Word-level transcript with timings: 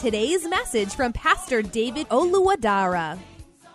today's 0.00 0.48
message 0.48 0.94
from 0.94 1.12
Pastor 1.12 1.60
David 1.60 2.08
Oluwadara. 2.08 3.18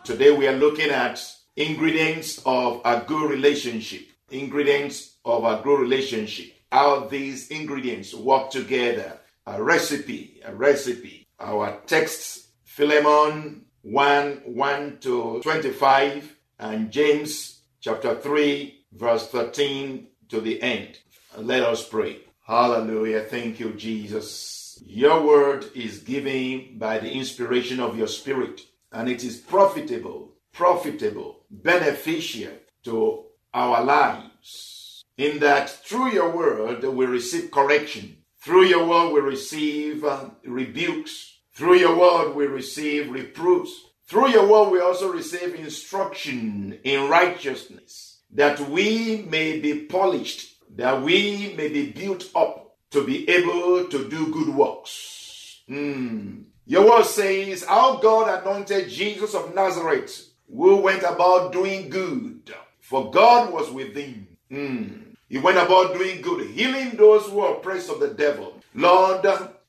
Today 0.04 0.32
we 0.32 0.48
are 0.48 0.58
looking 0.58 0.90
at 0.90 1.24
ingredients 1.56 2.42
of 2.48 2.82
a 2.84 3.04
good 3.06 3.30
relationship. 3.30 4.08
Ingredients 4.32 5.18
of 5.24 5.44
a 5.44 5.62
good 5.62 5.80
relationship. 5.80 6.52
How 6.72 7.02
these 7.02 7.50
ingredients 7.50 8.16
work 8.16 8.50
together. 8.50 9.20
A 9.46 9.62
recipe, 9.62 10.42
a 10.44 10.52
recipe. 10.56 11.28
Our 11.40 11.80
texts, 11.86 12.48
Philemon 12.64 13.66
1 13.84 14.42
1 14.46 14.98
to 15.02 15.42
25, 15.44 16.38
and 16.58 16.90
James 16.90 17.62
chapter 17.82 18.16
3, 18.16 18.86
verse 18.94 19.28
13 19.28 20.08
to 20.30 20.42
the 20.42 20.60
end. 20.64 20.98
Let 21.38 21.62
us 21.62 21.88
pray. 21.88 22.22
Hallelujah. 22.48 23.22
Thank 23.22 23.60
you, 23.60 23.74
Jesus. 23.74 24.65
Your 24.84 25.26
word 25.26 25.66
is 25.76 26.00
given 26.00 26.78
by 26.78 27.00
the 27.00 27.12
inspiration 27.12 27.80
of 27.80 27.98
your 27.98 28.08
spirit, 28.08 28.62
and 28.92 29.10
it 29.10 29.24
is 29.24 29.38
profitable, 29.38 30.34
profitable, 30.52 31.44
beneficial 31.50 32.54
to 32.84 33.26
our 33.54 33.84
lives. 33.84 35.04
In 35.18 35.40
that 35.40 35.70
through 35.70 36.12
your 36.12 36.36
word 36.36 36.84
we 36.84 37.06
receive 37.06 37.52
correction, 37.52 38.18
through 38.42 38.66
your 38.66 38.86
word 38.86 39.14
we 39.14 39.22
receive 39.22 40.04
uh, 40.04 40.30
rebukes, 40.44 41.40
through 41.54 41.76
your 41.76 41.98
word 41.98 42.36
we 42.36 42.46
receive 42.46 43.10
reproofs, 43.10 43.72
through 44.08 44.30
your 44.30 44.48
word 44.48 44.72
we 44.72 44.80
also 44.80 45.12
receive 45.12 45.56
instruction 45.56 46.80
in 46.84 47.10
righteousness, 47.10 48.20
that 48.32 48.60
we 48.70 49.26
may 49.30 49.60
be 49.60 49.86
polished, 49.86 50.58
that 50.76 51.02
we 51.02 51.54
may 51.56 51.70
be 51.70 51.92
built 51.92 52.30
up 52.36 52.65
to 52.96 53.04
be 53.04 53.30
able 53.30 53.84
to 53.90 54.10
do 54.10 54.32
good 54.32 54.48
works. 54.56 55.60
Hmm. 55.68 56.44
Your 56.66 56.90
word 56.90 57.04
says, 57.04 57.66
Our 57.66 58.00
God 58.00 58.42
anointed 58.42 58.88
Jesus 58.88 59.36
of 59.36 59.54
Nazareth, 59.54 60.30
who 60.48 60.78
went 60.78 61.04
about 61.04 61.52
doing 61.52 61.90
good, 61.90 62.50
for 62.80 63.12
God 63.12 63.52
was 63.52 63.70
with 63.70 63.94
him. 63.98 64.28
Hmm. 64.50 64.86
He 65.28 65.40
went 65.40 65.58
about 65.58 65.94
doing 65.94 66.22
good, 66.22 66.50
healing 66.52 66.92
those 66.92 67.26
who 67.26 67.42
are 67.42 67.56
oppressed 67.56 67.90
of 67.90 68.00
the 68.00 68.14
devil. 68.14 68.62
Lord, 68.74 69.28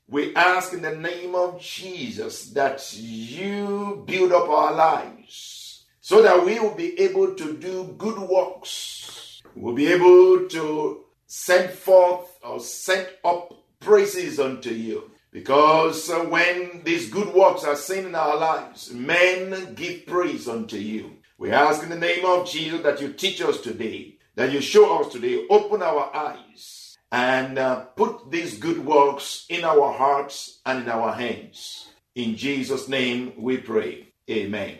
we 0.08 0.32
ask 0.36 0.72
in 0.72 0.82
the 0.82 0.94
name 0.94 1.34
of 1.34 1.60
Jesus 1.60 2.50
that 2.50 2.80
you 2.96 4.04
build 4.06 4.30
up 4.30 4.48
our 4.48 4.72
lives 4.72 5.84
so 6.00 6.22
that 6.22 6.46
we 6.46 6.60
will 6.60 6.76
be 6.76 6.96
able 7.00 7.34
to 7.34 7.56
do 7.56 7.92
good 7.98 8.20
works. 8.20 9.42
We'll 9.56 9.74
be 9.74 9.88
able 9.88 10.46
to 10.48 11.05
send 11.26 11.70
forth 11.70 12.38
or 12.42 12.60
send 12.60 13.08
up 13.24 13.52
praises 13.80 14.38
unto 14.38 14.70
you. 14.70 15.10
Because 15.32 16.08
when 16.08 16.82
these 16.84 17.10
good 17.10 17.34
works 17.34 17.64
are 17.64 17.76
seen 17.76 18.06
in 18.06 18.14
our 18.14 18.36
lives, 18.36 18.90
men 18.92 19.74
give 19.74 20.06
praise 20.06 20.48
unto 20.48 20.76
you. 20.76 21.18
We 21.38 21.50
ask 21.50 21.82
in 21.82 21.90
the 21.90 21.96
name 21.96 22.24
of 22.24 22.48
Jesus 22.48 22.82
that 22.82 23.00
you 23.00 23.12
teach 23.12 23.42
us 23.42 23.60
today, 23.60 24.16
that 24.36 24.50
you 24.52 24.62
show 24.62 25.00
us 25.00 25.12
today, 25.12 25.46
open 25.50 25.82
our 25.82 26.14
eyes, 26.16 26.96
and 27.12 27.58
uh, 27.58 27.80
put 27.96 28.30
these 28.30 28.58
good 28.58 28.84
works 28.84 29.44
in 29.50 29.64
our 29.64 29.92
hearts 29.92 30.60
and 30.64 30.84
in 30.84 30.88
our 30.88 31.12
hands. 31.12 31.88
In 32.14 32.36
Jesus' 32.36 32.88
name 32.88 33.34
we 33.36 33.58
pray. 33.58 34.08
Amen. 34.30 34.78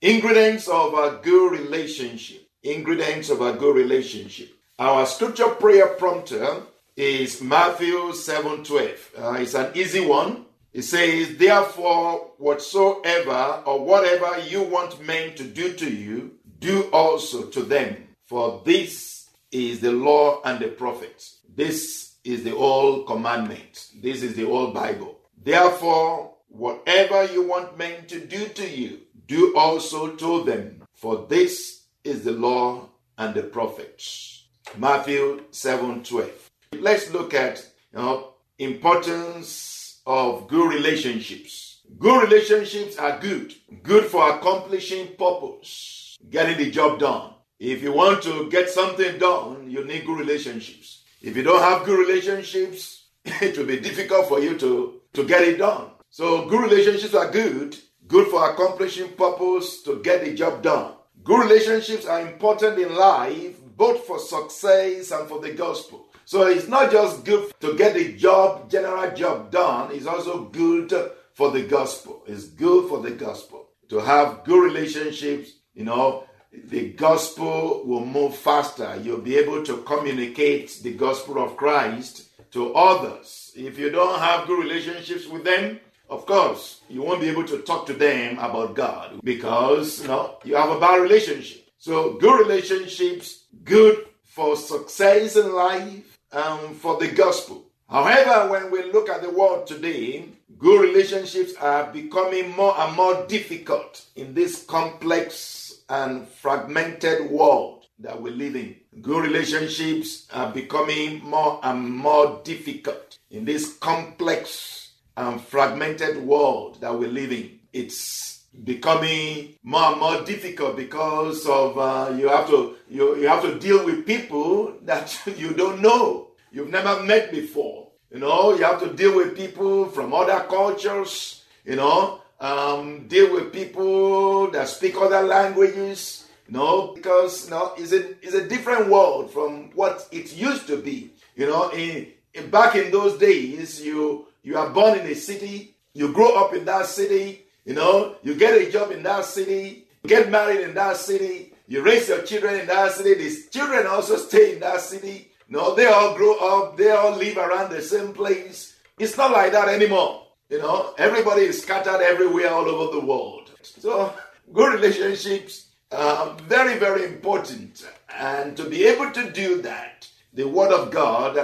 Ingredients 0.00 0.68
of 0.68 0.94
a 0.94 1.18
good 1.22 1.50
relationship. 1.50 2.48
Ingredients 2.62 3.28
of 3.30 3.40
a 3.40 3.54
good 3.54 3.74
relationship. 3.74 4.50
Our 4.78 5.06
scripture 5.06 5.48
prayer 5.48 5.86
prompter 5.86 6.64
is 6.94 7.40
Matthew 7.40 8.12
7 8.12 8.62
12. 8.62 9.10
Uh, 9.18 9.32
it's 9.40 9.54
an 9.54 9.70
easy 9.74 10.04
one. 10.04 10.44
It 10.74 10.82
says, 10.82 11.38
Therefore, 11.38 12.32
whatsoever 12.36 13.62
or 13.64 13.82
whatever 13.82 14.38
you 14.40 14.64
want 14.64 15.00
men 15.00 15.34
to 15.36 15.44
do 15.44 15.72
to 15.72 15.90
you, 15.90 16.32
do 16.58 16.90
also 16.92 17.46
to 17.46 17.62
them. 17.62 17.96
For 18.26 18.60
this 18.66 19.30
is 19.50 19.80
the 19.80 19.92
law 19.92 20.42
and 20.44 20.60
the 20.60 20.68
prophets. 20.68 21.38
This 21.48 22.16
is 22.22 22.44
the 22.44 22.54
old 22.54 23.06
commandment. 23.06 23.92
This 24.02 24.22
is 24.22 24.34
the 24.34 24.44
old 24.44 24.74
Bible. 24.74 25.20
Therefore, 25.42 26.34
whatever 26.48 27.24
you 27.24 27.48
want 27.48 27.78
men 27.78 28.04
to 28.08 28.20
do 28.20 28.46
to 28.48 28.68
you, 28.68 28.98
do 29.26 29.56
also 29.56 30.16
to 30.16 30.44
them. 30.44 30.82
For 30.92 31.26
this 31.26 31.84
is 32.04 32.24
the 32.24 32.32
law 32.32 32.90
and 33.16 33.34
the 33.34 33.44
prophets. 33.44 34.35
Matthew 34.76 35.44
7 35.50 36.02
12. 36.02 36.50
Let's 36.80 37.10
look 37.12 37.34
at 37.34 37.64
you 37.92 37.98
know, 37.98 38.34
importance 38.58 40.00
of 40.06 40.48
good 40.48 40.68
relationships. 40.72 41.80
Good 41.98 42.24
relationships 42.24 42.98
are 42.98 43.18
good. 43.18 43.54
Good 43.82 44.04
for 44.06 44.30
accomplishing 44.30 45.16
purpose, 45.16 46.16
getting 46.28 46.58
the 46.58 46.70
job 46.70 46.98
done. 46.98 47.34
If 47.58 47.82
you 47.82 47.92
want 47.92 48.22
to 48.24 48.50
get 48.50 48.68
something 48.68 49.18
done, 49.18 49.70
you 49.70 49.84
need 49.84 50.04
good 50.04 50.18
relationships. 50.18 51.04
If 51.22 51.36
you 51.36 51.42
don't 51.42 51.62
have 51.62 51.86
good 51.86 51.98
relationships, 51.98 53.06
it 53.24 53.56
will 53.56 53.64
be 53.64 53.80
difficult 53.80 54.28
for 54.28 54.40
you 54.40 54.58
to, 54.58 55.00
to 55.14 55.24
get 55.24 55.42
it 55.42 55.58
done. 55.58 55.90
So 56.10 56.46
good 56.46 56.70
relationships 56.70 57.14
are 57.14 57.30
good, 57.30 57.76
good 58.06 58.28
for 58.28 58.50
accomplishing 58.50 59.12
purpose 59.12 59.82
to 59.82 60.02
get 60.02 60.24
the 60.24 60.34
job 60.34 60.62
done. 60.62 60.92
Good 61.24 61.48
relationships 61.48 62.04
are 62.06 62.20
important 62.20 62.78
in 62.78 62.94
life, 62.94 63.56
both 63.76 64.04
for 64.04 64.18
success 64.18 65.10
and 65.10 65.28
for 65.28 65.40
the 65.40 65.52
gospel. 65.52 66.08
So 66.24 66.46
it's 66.46 66.66
not 66.68 66.90
just 66.90 67.24
good 67.24 67.52
to 67.60 67.76
get 67.76 67.94
the 67.94 68.16
job, 68.16 68.70
general 68.70 69.14
job 69.14 69.50
done, 69.50 69.92
it's 69.92 70.06
also 70.06 70.44
good 70.44 70.92
for 71.34 71.50
the 71.50 71.62
gospel. 71.62 72.24
It's 72.26 72.46
good 72.46 72.88
for 72.88 73.00
the 73.00 73.12
gospel. 73.12 73.68
To 73.90 73.98
have 73.98 74.42
good 74.44 74.64
relationships, 74.64 75.50
you 75.74 75.84
know, 75.84 76.24
the 76.52 76.92
gospel 76.92 77.82
will 77.84 78.04
move 78.04 78.34
faster. 78.34 78.98
You'll 79.02 79.20
be 79.20 79.36
able 79.36 79.62
to 79.64 79.82
communicate 79.82 80.80
the 80.82 80.94
gospel 80.94 81.38
of 81.38 81.56
Christ 81.56 82.28
to 82.52 82.74
others. 82.74 83.52
If 83.54 83.78
you 83.78 83.90
don't 83.90 84.18
have 84.18 84.46
good 84.46 84.62
relationships 84.62 85.26
with 85.26 85.44
them, 85.44 85.78
of 86.08 86.24
course, 86.24 86.80
you 86.88 87.02
won't 87.02 87.20
be 87.20 87.28
able 87.28 87.44
to 87.44 87.58
talk 87.58 87.86
to 87.86 87.92
them 87.92 88.38
about 88.38 88.74
God 88.74 89.20
because 89.22 90.02
you 90.02 90.08
know 90.08 90.38
you 90.44 90.56
have 90.56 90.70
a 90.70 90.80
bad 90.80 91.02
relationship. 91.02 91.68
So 91.78 92.14
good 92.14 92.46
relationships, 92.46 93.45
good 93.64 94.06
for 94.24 94.56
success 94.56 95.36
in 95.36 95.52
life 95.52 96.18
and 96.32 96.76
for 96.76 96.98
the 96.98 97.08
gospel. 97.08 97.64
However, 97.88 98.50
when 98.50 98.70
we 98.70 98.92
look 98.92 99.08
at 99.08 99.22
the 99.22 99.30
world 99.30 99.66
today, 99.66 100.28
good 100.58 100.82
relationships 100.82 101.54
are 101.60 101.92
becoming 101.92 102.54
more 102.56 102.78
and 102.78 102.96
more 102.96 103.26
difficult 103.26 104.04
in 104.16 104.34
this 104.34 104.64
complex 104.64 105.82
and 105.88 106.26
fragmented 106.28 107.30
world. 107.30 107.76
that 107.98 108.20
we 108.20 108.30
live 108.30 108.56
in. 108.56 108.76
Good 109.00 109.24
relationships 109.24 110.26
are 110.32 110.52
becoming 110.52 111.22
more 111.24 111.60
and 111.62 111.90
more 111.90 112.40
difficult 112.44 113.18
in 113.30 113.44
this 113.44 113.76
complex 113.78 114.92
and 115.16 115.40
fragmented 115.40 116.18
world 116.18 116.80
that 116.80 116.96
we 116.98 117.06
live 117.06 117.32
in. 117.32 117.58
It's 117.72 118.35
becoming 118.64 119.54
more 119.62 119.92
and 119.92 120.00
more 120.00 120.22
difficult 120.22 120.76
because 120.76 121.46
of 121.46 121.78
uh, 121.78 122.14
you 122.16 122.28
have 122.28 122.48
to 122.48 122.76
you, 122.88 123.16
you 123.16 123.28
have 123.28 123.42
to 123.42 123.58
deal 123.58 123.84
with 123.84 124.06
people 124.06 124.74
that 124.82 125.18
you 125.36 125.52
don't 125.52 125.80
know. 125.80 126.28
You've 126.52 126.70
never 126.70 127.02
met 127.02 127.30
before 127.30 127.88
you 128.10 128.18
know. 128.18 128.54
You 128.54 128.64
have 128.64 128.80
to 128.80 128.92
deal 128.92 129.14
with 129.16 129.36
people 129.36 129.86
from 129.86 130.14
other 130.14 130.44
cultures 130.48 131.44
you 131.64 131.76
know. 131.76 132.22
Um, 132.38 133.08
deal 133.08 133.32
with 133.32 133.50
people 133.50 134.50
that 134.50 134.68
speak 134.68 134.96
other 134.96 135.22
languages 135.22 136.28
you 136.46 136.54
know 136.54 136.92
because 136.94 137.46
you 137.46 137.50
know 137.50 137.72
it's 137.76 137.92
a, 137.92 138.10
it's 138.22 138.34
a 138.34 138.46
different 138.46 138.90
world 138.90 139.32
from 139.32 139.70
what 139.74 140.06
it 140.12 140.36
used 140.36 140.66
to 140.68 140.76
be 140.76 141.12
you 141.34 141.46
know. 141.46 141.70
In, 141.70 142.08
in 142.34 142.50
back 142.50 142.76
in 142.76 142.90
those 142.90 143.18
days 143.18 143.82
you 143.82 144.26
you 144.42 144.56
are 144.56 144.70
born 144.70 144.98
in 144.98 145.06
a 145.06 145.14
city 145.14 145.74
you 145.94 146.12
grow 146.12 146.36
up 146.36 146.54
in 146.54 146.66
that 146.66 146.86
city 146.86 147.45
you 147.66 147.74
know, 147.74 148.14
you 148.22 148.34
get 148.36 148.54
a 148.54 148.70
job 148.70 148.92
in 148.92 149.02
that 149.02 149.24
city, 149.24 149.88
get 150.06 150.30
married 150.30 150.60
in 150.60 150.74
that 150.74 150.96
city, 150.96 151.52
you 151.66 151.82
raise 151.82 152.08
your 152.08 152.22
children 152.22 152.60
in 152.60 152.66
that 152.68 152.92
city, 152.92 153.14
these 153.14 153.50
children 153.50 153.88
also 153.88 154.16
stay 154.16 154.54
in 154.54 154.60
that 154.60 154.80
city. 154.80 155.32
You 155.48 155.56
know, 155.56 155.74
they 155.74 155.86
all 155.86 156.16
grow 156.16 156.36
up, 156.36 156.76
they 156.76 156.90
all 156.90 157.16
live 157.16 157.36
around 157.36 157.70
the 157.70 157.82
same 157.82 158.12
place. 158.12 158.76
It's 158.98 159.16
not 159.16 159.32
like 159.32 159.50
that 159.52 159.68
anymore. 159.68 160.26
You 160.48 160.58
know, 160.58 160.94
everybody 160.96 161.42
is 161.42 161.60
scattered 161.60 162.00
everywhere 162.02 162.50
all 162.50 162.66
over 162.66 163.00
the 163.00 163.04
world. 163.04 163.50
So, 163.62 164.14
good 164.52 164.74
relationships 164.74 165.66
are 165.90 166.36
very, 166.44 166.78
very 166.78 167.04
important. 167.04 167.84
And 168.16 168.56
to 168.56 168.70
be 168.70 168.84
able 168.84 169.10
to 169.10 169.32
do 169.32 169.60
that, 169.62 170.08
the 170.32 170.46
Word 170.46 170.72
of 170.72 170.92
God 170.92 171.36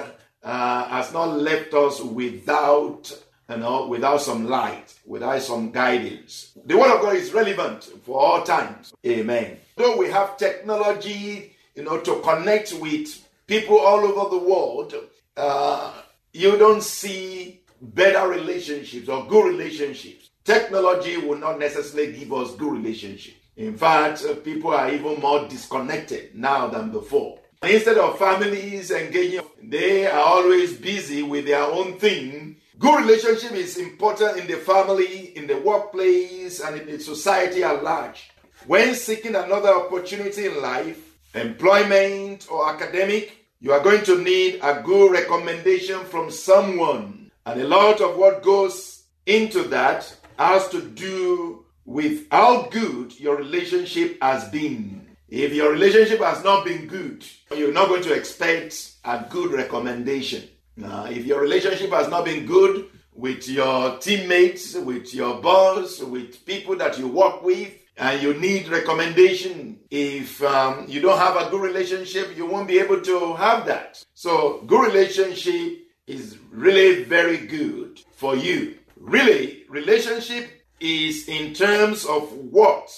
uh, 0.44 0.84
has 0.84 1.12
not 1.12 1.36
left 1.36 1.74
us 1.74 2.00
without 2.00 3.12
you 3.50 3.56
know, 3.56 3.86
without 3.86 4.20
some 4.20 4.46
light, 4.48 4.94
without 5.06 5.42
some 5.42 5.70
guidance. 5.70 6.52
The 6.64 6.76
Word 6.76 6.94
of 6.94 7.02
God 7.02 7.16
is 7.16 7.32
relevant 7.32 7.84
for 8.04 8.20
all 8.20 8.42
times. 8.42 8.92
Amen. 9.06 9.58
Though 9.76 9.96
we 9.96 10.10
have 10.10 10.36
technology, 10.36 11.54
you 11.74 11.84
know, 11.84 12.00
to 12.00 12.20
connect 12.20 12.72
with 12.74 13.26
people 13.46 13.78
all 13.78 14.00
over 14.00 14.30
the 14.30 14.42
world, 14.42 14.94
uh, 15.36 15.92
you 16.32 16.56
don't 16.56 16.82
see 16.82 17.60
better 17.80 18.28
relationships 18.28 19.08
or 19.08 19.26
good 19.26 19.48
relationships. 19.48 20.30
Technology 20.44 21.16
will 21.18 21.38
not 21.38 21.58
necessarily 21.58 22.12
give 22.12 22.32
us 22.32 22.54
good 22.54 22.72
relationships. 22.72 23.36
In 23.56 23.76
fact, 23.76 24.24
uh, 24.24 24.34
people 24.36 24.70
are 24.70 24.90
even 24.90 25.20
more 25.20 25.46
disconnected 25.46 26.34
now 26.34 26.68
than 26.68 26.90
before. 26.90 27.38
Instead 27.62 27.98
of 27.98 28.18
families 28.18 28.90
engaging, 28.90 29.40
they 29.62 30.06
are 30.06 30.20
always 30.20 30.76
busy 30.76 31.22
with 31.22 31.46
their 31.46 31.62
own 31.62 31.98
thing 31.98 32.56
Good 32.82 33.04
relationship 33.04 33.52
is 33.52 33.76
important 33.76 34.38
in 34.38 34.48
the 34.48 34.56
family, 34.56 35.36
in 35.36 35.46
the 35.46 35.56
workplace, 35.58 36.58
and 36.58 36.80
in 36.80 36.86
the 36.88 36.98
society 36.98 37.62
at 37.62 37.84
large. 37.84 38.32
When 38.66 38.96
seeking 38.96 39.36
another 39.36 39.68
opportunity 39.68 40.46
in 40.46 40.60
life, 40.60 41.16
employment, 41.32 42.48
or 42.50 42.68
academic, 42.68 43.46
you 43.60 43.70
are 43.70 43.78
going 43.78 44.02
to 44.06 44.20
need 44.20 44.58
a 44.64 44.82
good 44.82 45.12
recommendation 45.12 46.00
from 46.06 46.32
someone. 46.32 47.30
And 47.46 47.60
a 47.60 47.68
lot 47.68 48.00
of 48.00 48.16
what 48.16 48.42
goes 48.42 49.04
into 49.26 49.62
that 49.68 50.12
has 50.36 50.68
to 50.70 50.82
do 50.82 51.64
with 51.84 52.26
how 52.32 52.62
good 52.62 53.16
your 53.20 53.36
relationship 53.36 54.20
has 54.20 54.48
been. 54.48 55.06
If 55.28 55.54
your 55.54 55.70
relationship 55.70 56.18
has 56.18 56.42
not 56.42 56.64
been 56.64 56.88
good, 56.88 57.24
you're 57.56 57.72
not 57.72 57.86
going 57.86 58.02
to 58.02 58.12
expect 58.12 58.94
a 59.04 59.24
good 59.30 59.52
recommendation. 59.52 60.48
Now, 60.76 61.04
if 61.04 61.26
your 61.26 61.40
relationship 61.40 61.90
has 61.90 62.08
not 62.08 62.24
been 62.24 62.46
good 62.46 62.88
with 63.14 63.46
your 63.48 63.98
teammates, 63.98 64.74
with 64.74 65.14
your 65.14 65.40
boss, 65.40 66.00
with 66.00 66.44
people 66.46 66.76
that 66.76 66.98
you 66.98 67.08
work 67.08 67.42
with, 67.42 67.72
and 67.98 68.22
you 68.22 68.32
need 68.34 68.68
recommendation, 68.68 69.78
if 69.90 70.42
um, 70.42 70.86
you 70.88 71.00
don't 71.00 71.18
have 71.18 71.36
a 71.36 71.50
good 71.50 71.60
relationship, 71.60 72.34
you 72.36 72.46
won't 72.46 72.66
be 72.68 72.78
able 72.78 73.02
to 73.02 73.34
have 73.34 73.66
that. 73.66 74.02
So, 74.14 74.62
good 74.66 74.92
relationship 74.92 75.78
is 76.06 76.38
really 76.50 77.04
very 77.04 77.36
good 77.36 78.00
for 78.12 78.34
you. 78.34 78.78
Really, 78.98 79.64
relationship 79.68 80.48
is 80.80 81.28
in 81.28 81.52
terms 81.52 82.06
of 82.06 82.32
what 82.32 82.90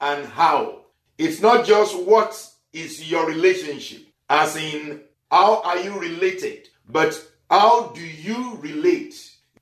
and 0.00 0.26
how. 0.26 0.82
It's 1.16 1.40
not 1.40 1.64
just 1.64 1.98
what 1.98 2.46
is 2.74 3.10
your 3.10 3.26
relationship, 3.26 4.02
as 4.28 4.56
in 4.56 5.00
how 5.30 5.62
are 5.62 5.78
you 5.78 5.98
related 5.98 6.68
but 6.92 7.20
how 7.50 7.88
do 7.88 8.00
you 8.00 8.56
relate? 8.60 9.14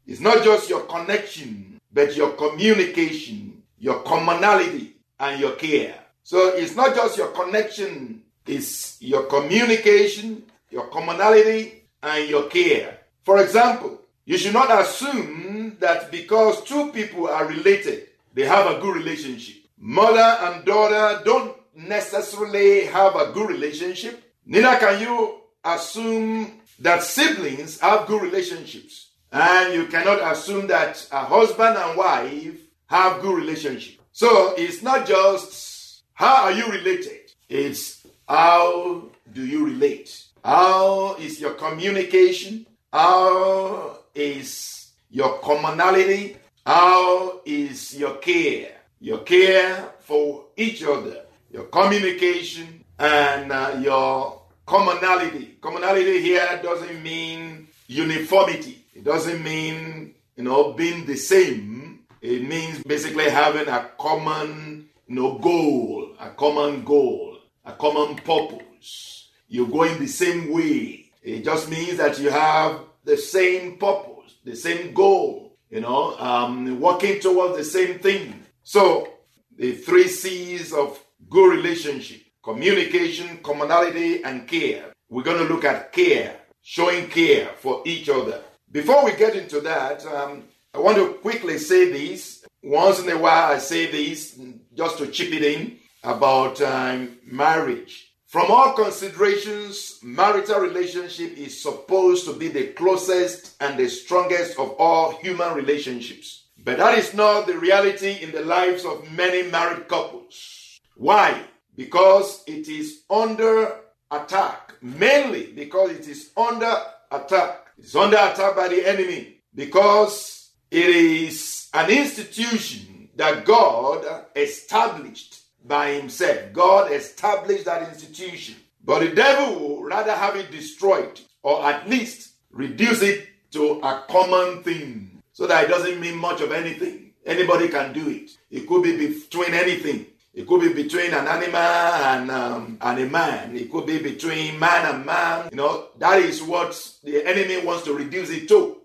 It's 0.06 0.20
not 0.20 0.42
just 0.44 0.68
your 0.68 0.82
connection, 0.82 1.80
but 1.92 2.16
your 2.16 2.32
communication, 2.32 3.62
your 3.78 4.02
commonality, 4.02 4.96
and 5.18 5.40
your 5.40 5.52
care. 5.52 5.94
So 6.22 6.48
it's 6.56 6.74
not 6.74 6.94
just 6.94 7.16
your 7.16 7.28
connection, 7.28 8.22
it's 8.46 9.00
your 9.00 9.24
communication, 9.24 10.44
your 10.70 10.88
commonality, 10.88 11.84
and 12.02 12.28
your 12.28 12.48
care. 12.48 12.98
For 13.22 13.42
example, 13.42 14.00
you 14.24 14.38
should 14.38 14.52
not 14.52 14.70
assume 14.80 15.76
that 15.80 16.10
because 16.10 16.62
two 16.64 16.92
people 16.92 17.28
are 17.28 17.46
related, 17.46 18.08
they 18.34 18.44
have 18.44 18.66
a 18.66 18.80
good 18.80 18.96
relationship. 18.96 19.56
Mother 19.78 20.18
and 20.18 20.64
daughter 20.64 21.22
don't 21.24 21.56
necessarily 21.74 22.84
have 22.86 23.16
a 23.16 23.32
good 23.32 23.48
relationship. 23.48 24.22
Neither 24.46 24.76
can 24.78 25.00
you 25.00 25.40
assume 25.64 26.59
that 26.80 27.02
siblings 27.02 27.80
have 27.80 28.06
good 28.06 28.22
relationships. 28.22 29.08
And 29.32 29.74
you 29.74 29.86
cannot 29.86 30.32
assume 30.32 30.66
that 30.68 31.06
a 31.12 31.24
husband 31.24 31.76
and 31.76 31.96
wife 31.96 32.60
have 32.86 33.22
good 33.22 33.36
relationship. 33.36 34.00
So 34.12 34.54
it's 34.56 34.82
not 34.82 35.06
just 35.06 36.02
how 36.14 36.44
are 36.44 36.52
you 36.52 36.66
related? 36.66 37.32
It's 37.48 38.06
how 38.28 39.04
do 39.32 39.46
you 39.46 39.64
relate? 39.64 40.24
How 40.44 41.14
is 41.16 41.40
your 41.40 41.54
communication? 41.54 42.66
How 42.92 43.98
is 44.14 44.90
your 45.10 45.38
commonality? 45.38 46.36
How 46.66 47.40
is 47.44 47.96
your 47.96 48.16
care? 48.16 48.72
Your 49.00 49.18
care 49.18 49.94
for 50.00 50.44
each 50.56 50.82
other, 50.82 51.24
your 51.50 51.64
communication, 51.64 52.84
and 52.98 53.50
uh, 53.50 53.78
your 53.80 54.39
commonality. 54.70 55.56
Commonality 55.60 56.22
here 56.22 56.60
doesn't 56.62 57.02
mean 57.02 57.66
uniformity. 57.88 58.86
It 58.94 59.02
doesn't 59.02 59.42
mean, 59.42 60.14
you 60.36 60.44
know, 60.44 60.72
being 60.74 61.06
the 61.06 61.16
same. 61.16 62.04
It 62.22 62.46
means 62.46 62.80
basically 62.84 63.28
having 63.28 63.66
a 63.66 63.90
common, 63.98 64.88
you 65.08 65.16
know, 65.16 65.38
goal, 65.38 66.14
a 66.20 66.30
common 66.30 66.84
goal, 66.84 67.38
a 67.64 67.72
common 67.72 68.14
purpose. 68.18 69.28
You're 69.48 69.66
going 69.66 69.98
the 69.98 70.06
same 70.06 70.52
way. 70.52 71.10
It 71.20 71.44
just 71.44 71.68
means 71.68 71.96
that 71.96 72.20
you 72.20 72.30
have 72.30 72.80
the 73.04 73.16
same 73.16 73.76
purpose, 73.76 74.36
the 74.44 74.54
same 74.54 74.94
goal, 74.94 75.56
you 75.68 75.80
know, 75.80 76.16
um, 76.18 76.80
working 76.80 77.18
towards 77.18 77.56
the 77.56 77.64
same 77.64 77.98
thing. 77.98 78.44
So, 78.62 79.08
the 79.56 79.72
three 79.72 80.06
C's 80.06 80.72
of 80.72 81.02
good 81.28 81.50
relationship 81.50 82.20
communication, 82.42 83.38
commonality, 83.42 84.22
and 84.24 84.46
care. 84.46 84.92
We're 85.08 85.22
going 85.22 85.46
to 85.46 85.52
look 85.52 85.64
at 85.64 85.92
care, 85.92 86.36
showing 86.62 87.08
care 87.08 87.50
for 87.56 87.82
each 87.84 88.08
other. 88.08 88.42
Before 88.70 89.04
we 89.04 89.12
get 89.16 89.34
into 89.36 89.60
that, 89.62 90.04
um, 90.06 90.44
I 90.72 90.78
want 90.78 90.96
to 90.96 91.14
quickly 91.14 91.58
say 91.58 91.90
this. 91.90 92.44
Once 92.62 93.00
in 93.00 93.10
a 93.10 93.18
while, 93.18 93.52
I 93.52 93.58
say 93.58 93.90
this 93.90 94.38
just 94.74 94.98
to 94.98 95.06
chip 95.08 95.32
it 95.32 95.42
in 95.42 95.78
about 96.04 96.60
um, 96.60 97.18
marriage. 97.24 98.12
From 98.26 98.48
all 98.48 98.74
considerations, 98.74 99.98
marital 100.04 100.60
relationship 100.60 101.36
is 101.36 101.60
supposed 101.60 102.24
to 102.26 102.32
be 102.34 102.46
the 102.46 102.68
closest 102.68 103.60
and 103.60 103.76
the 103.76 103.88
strongest 103.88 104.56
of 104.56 104.76
all 104.78 105.16
human 105.16 105.54
relationships. 105.54 106.44
But 106.62 106.78
that 106.78 106.96
is 106.96 107.12
not 107.12 107.48
the 107.48 107.58
reality 107.58 108.18
in 108.22 108.30
the 108.30 108.42
lives 108.44 108.84
of 108.84 109.10
many 109.10 109.50
married 109.50 109.88
couples. 109.88 110.78
Why? 110.94 111.42
Because 111.80 112.44
it 112.46 112.68
is 112.68 113.04
under 113.08 113.74
attack, 114.10 114.74
mainly 114.82 115.50
because 115.54 115.90
it 115.90 116.06
is 116.08 116.30
under 116.36 116.76
attack. 117.10 117.68
It's 117.78 117.96
under 117.96 118.18
attack 118.18 118.54
by 118.54 118.68
the 118.68 118.86
enemy 118.86 119.40
because 119.54 120.50
it 120.70 120.90
is 120.90 121.70
an 121.72 121.88
institution 121.88 123.08
that 123.16 123.46
God 123.46 124.04
established 124.36 125.40
by 125.64 125.92
himself. 125.92 126.52
God 126.52 126.92
established 126.92 127.64
that 127.64 127.88
institution. 127.88 128.56
But 128.84 128.98
the 129.00 129.14
devil 129.14 129.58
will 129.58 129.82
rather 129.82 130.14
have 130.14 130.36
it 130.36 130.50
destroyed 130.50 131.18
or 131.42 131.64
at 131.64 131.88
least 131.88 132.34
reduce 132.50 133.00
it 133.00 133.26
to 133.52 133.80
a 133.80 134.04
common 134.06 134.62
thing 134.62 135.22
so 135.32 135.46
that 135.46 135.64
it 135.64 135.68
doesn't 135.68 135.98
mean 135.98 136.18
much 136.18 136.42
of 136.42 136.52
anything. 136.52 137.14
Anybody 137.24 137.68
can 137.68 137.94
do 137.94 138.06
it. 138.10 138.32
It 138.50 138.68
could 138.68 138.82
be 138.82 138.98
between 138.98 139.54
anything 139.54 140.09
It 140.32 140.46
could 140.46 140.60
be 140.60 140.72
between 140.72 141.12
an 141.12 141.26
animal 141.26 141.56
and, 141.56 142.30
um, 142.30 142.78
and 142.80 142.98
a 143.00 143.06
man. 143.06 143.56
It 143.56 143.70
could 143.70 143.86
be 143.86 143.98
between 143.98 144.58
man 144.58 144.94
and 144.94 145.04
man. 145.04 145.48
You 145.50 145.56
know, 145.56 145.88
that 145.98 146.20
is 146.20 146.42
what 146.42 146.70
the 147.02 147.26
enemy 147.26 147.64
wants 147.64 147.84
to 147.84 147.94
reduce 147.94 148.30
it 148.30 148.46
to. 148.48 148.80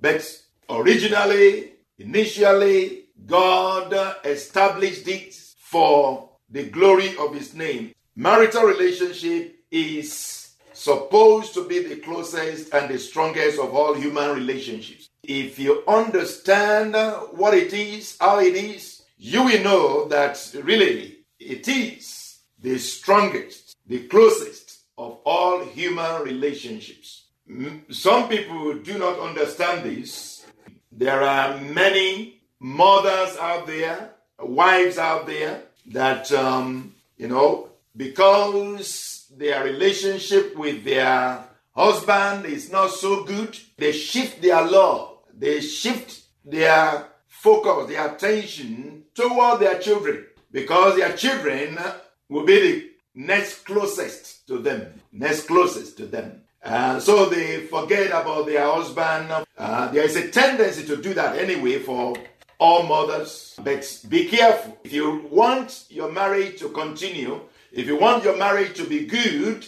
But 0.00 0.26
originally, 0.68 1.74
initially, 1.98 3.04
God 3.24 4.16
established 4.24 5.06
it 5.06 5.34
for 5.58 6.30
the 6.50 6.64
glory 6.64 7.16
of 7.18 7.34
his 7.34 7.54
name. 7.54 7.94
Marital 8.16 8.64
relationship 8.64 9.56
is 9.70 10.50
supposed 10.72 11.54
to 11.54 11.66
be 11.66 11.82
the 11.82 11.96
closest 11.96 12.74
and 12.74 12.90
the 12.90 12.98
strongest 12.98 13.58
of 13.58 13.74
all 13.74 13.94
human 13.94 14.34
relationships. 14.34 15.08
If 15.22 15.58
you 15.58 15.82
understand 15.88 16.94
what 17.32 17.54
it 17.54 17.72
is, 17.72 18.16
how 18.20 18.40
it 18.40 18.54
is, 18.54 18.93
you 19.16 19.44
will 19.44 19.62
know 19.62 20.08
that 20.08 20.54
really 20.62 21.18
it 21.38 21.68
is 21.68 22.38
the 22.60 22.78
strongest, 22.78 23.76
the 23.86 24.06
closest 24.08 24.80
of 24.96 25.18
all 25.24 25.64
human 25.64 26.22
relationships. 26.22 27.26
Some 27.90 28.28
people 28.28 28.74
do 28.78 28.98
not 28.98 29.18
understand 29.18 29.84
this. 29.84 30.46
There 30.90 31.22
are 31.22 31.58
many 31.60 32.40
mothers 32.58 33.36
out 33.36 33.66
there, 33.66 34.10
wives 34.38 34.98
out 34.98 35.26
there 35.26 35.62
that, 35.86 36.32
um, 36.32 36.94
you 37.16 37.28
know, 37.28 37.68
because 37.96 39.26
their 39.36 39.64
relationship 39.64 40.56
with 40.56 40.84
their 40.84 41.44
husband 41.74 42.46
is 42.46 42.70
not 42.70 42.90
so 42.90 43.24
good, 43.24 43.58
they 43.76 43.92
shift 43.92 44.40
their 44.40 44.64
love, 44.66 45.18
they 45.36 45.60
shift 45.60 46.22
their 46.44 47.06
focus, 47.26 47.88
their 47.88 48.14
attention 48.14 49.03
toward 49.14 49.60
their 49.60 49.78
children 49.78 50.26
because 50.50 50.96
their 50.96 51.12
children 51.16 51.78
will 52.28 52.44
be 52.44 52.60
the 52.60 52.90
next 53.14 53.64
closest 53.64 54.46
to 54.46 54.58
them, 54.58 55.00
next 55.12 55.46
closest 55.46 55.96
to 55.98 56.06
them. 56.06 56.42
And 56.62 57.02
so 57.02 57.26
they 57.26 57.66
forget 57.66 58.08
about 58.08 58.46
their 58.46 58.64
husband. 58.64 59.46
Uh, 59.58 59.88
there 59.90 60.04
is 60.04 60.16
a 60.16 60.30
tendency 60.30 60.84
to 60.86 60.96
do 60.96 61.12
that 61.14 61.36
anyway 61.36 61.78
for 61.78 62.14
all 62.58 62.84
mothers. 62.84 63.54
But 63.62 64.00
be 64.08 64.26
careful. 64.26 64.78
If 64.82 64.92
you 64.92 65.26
want 65.30 65.84
your 65.90 66.10
marriage 66.10 66.58
to 66.60 66.70
continue, 66.70 67.40
if 67.70 67.86
you 67.86 67.98
want 67.98 68.24
your 68.24 68.36
marriage 68.36 68.74
to 68.76 68.84
be 68.84 69.04
good, 69.04 69.66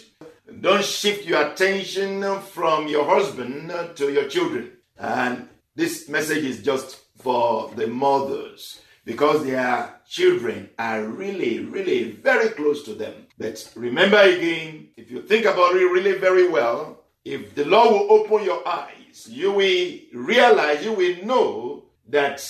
don't 0.60 0.84
shift 0.84 1.26
your 1.26 1.50
attention 1.50 2.22
from 2.40 2.88
your 2.88 3.04
husband 3.04 3.72
to 3.96 4.10
your 4.10 4.28
children. 4.28 4.72
And 4.96 5.48
this 5.74 6.08
message 6.08 6.44
is 6.44 6.62
just 6.62 6.98
for 7.18 7.70
the 7.76 7.86
mothers 7.86 8.80
because 9.06 9.44
their 9.44 9.94
children 10.06 10.68
are 10.78 11.04
really, 11.04 11.60
really 11.60 12.10
very 12.10 12.50
close 12.50 12.82
to 12.82 12.92
them. 12.92 13.14
But 13.38 13.72
remember 13.76 14.20
again, 14.20 14.88
if 14.96 15.10
you 15.10 15.22
think 15.22 15.46
about 15.46 15.76
it 15.76 15.84
really 15.84 16.18
very 16.18 16.48
well, 16.48 17.04
if 17.24 17.54
the 17.54 17.64
Lord 17.64 17.92
will 17.92 18.12
open 18.12 18.44
your 18.44 18.66
eyes, 18.68 19.26
you 19.30 19.52
will 19.52 19.98
realize, 20.12 20.84
you 20.84 20.92
will 20.92 21.24
know 21.24 21.84
that 22.08 22.44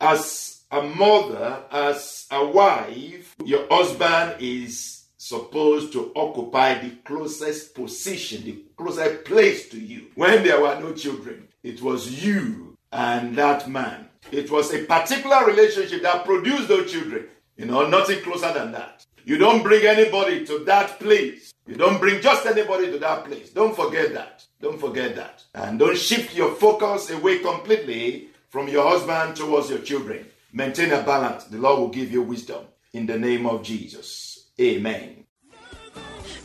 as 0.00 0.62
a 0.70 0.82
mother, 0.82 1.64
as 1.70 2.26
a 2.30 2.46
wife, 2.46 3.34
your 3.44 3.66
husband 3.68 4.36
is 4.40 5.06
supposed 5.16 5.92
to 5.92 6.12
occupy 6.14 6.78
the 6.78 6.90
closest 7.04 7.74
position, 7.74 8.44
the 8.44 8.64
closest 8.76 9.24
place 9.24 9.68
to 9.70 9.80
you. 9.80 10.06
When 10.14 10.44
there 10.44 10.60
were 10.60 10.78
no 10.80 10.92
children, 10.92 11.48
it 11.62 11.82
was 11.82 12.24
you 12.24 12.67
and 12.92 13.36
that 13.36 13.68
man. 13.68 14.08
It 14.30 14.50
was 14.50 14.72
a 14.74 14.84
particular 14.84 15.46
relationship 15.46 16.02
that 16.02 16.24
produced 16.24 16.68
those 16.68 16.90
children. 16.90 17.26
You 17.56 17.66
know, 17.66 17.88
nothing 17.88 18.20
closer 18.20 18.52
than 18.52 18.72
that. 18.72 19.04
You 19.24 19.36
don't 19.36 19.62
bring 19.62 19.84
anybody 19.84 20.44
to 20.46 20.60
that 20.64 20.98
place. 20.98 21.52
You 21.66 21.74
don't 21.74 21.98
bring 22.00 22.22
just 22.22 22.46
anybody 22.46 22.90
to 22.90 22.98
that 22.98 23.24
place. 23.24 23.50
Don't 23.50 23.76
forget 23.76 24.14
that. 24.14 24.44
Don't 24.60 24.80
forget 24.80 25.16
that. 25.16 25.44
And 25.54 25.78
don't 25.78 25.98
shift 25.98 26.34
your 26.34 26.54
focus 26.54 27.10
away 27.10 27.40
completely 27.40 28.28
from 28.48 28.68
your 28.68 28.88
husband 28.88 29.36
towards 29.36 29.68
your 29.70 29.80
children. 29.80 30.26
Maintain 30.52 30.92
a 30.92 31.02
balance. 31.02 31.44
The 31.44 31.58
Lord 31.58 31.80
will 31.80 31.88
give 31.88 32.10
you 32.10 32.22
wisdom. 32.22 32.64
In 32.94 33.06
the 33.06 33.18
name 33.18 33.46
of 33.46 33.62
Jesus. 33.62 34.48
Amen. 34.60 35.27